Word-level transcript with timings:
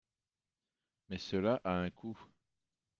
Mais 1.09 1.19
cela 1.19 1.61
a 1.63 1.73
un 1.75 1.91
coût. 1.91 2.17